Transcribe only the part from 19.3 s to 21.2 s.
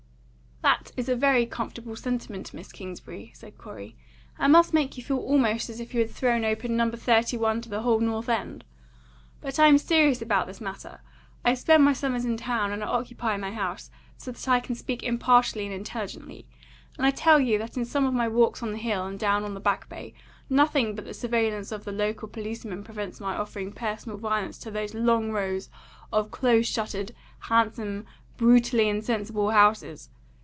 on the Back Bay, nothing but the